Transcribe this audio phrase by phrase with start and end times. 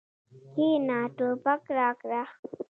[0.53, 2.21] کېنه ټوپک راکړه.